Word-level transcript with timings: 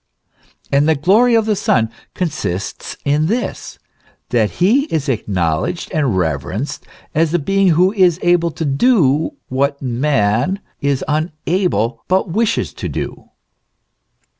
* 0.37 0.71
And 0.73 0.89
the 0.89 0.95
glory 0.95 1.35
of 1.35 1.45
the 1.45 1.55
Son 1.55 1.91
consists 2.15 2.97
in 3.05 3.27
this: 3.27 3.77
that 4.29 4.53
he 4.57 4.85
is 4.85 5.07
acknowledged 5.07 5.91
and 5.91 6.17
reverenced 6.17 6.87
as 7.13 7.29
the 7.29 7.37
being 7.37 7.67
who 7.67 7.93
is 7.93 8.17
able 8.23 8.49
to 8.49 8.65
do 8.65 9.35
what 9.49 9.79
man 9.79 10.59
is 10.79 11.05
unable, 11.07 12.03
but 12.07 12.29
wishes 12.31 12.73
to 12.73 12.89
do. 12.89 13.25